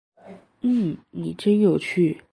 [0.61, 2.23] 嗯，您真有趣